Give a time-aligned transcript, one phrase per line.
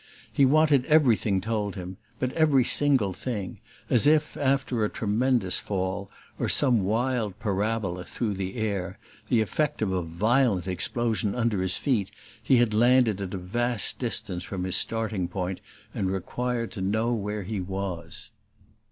[0.33, 6.09] He wanted everything told him but every single thing; as if, after a tremendous fall,
[6.39, 8.97] or some wild parabola through the air,
[9.29, 12.09] the effect of a violent explosion under his feet,
[12.41, 15.59] he had landed at a vast distance from his starting point
[15.93, 18.31] and required to know where he was.